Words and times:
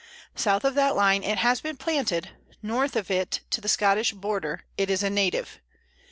South 0.33 0.63
of 0.65 0.73
that 0.73 0.95
line 0.95 1.21
it 1.21 1.37
has 1.37 1.61
been 1.61 1.77
planted; 1.77 2.31
north 2.63 2.95
of 2.95 3.11
it 3.11 3.41
to 3.51 3.61
the 3.61 3.67
Scottish 3.69 4.13
border 4.13 4.63
it 4.75 4.89
is 4.89 5.03
a 5.03 5.11
native. 5.11 5.59